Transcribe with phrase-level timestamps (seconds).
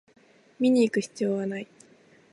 [0.59, 1.67] 見にいく必要はない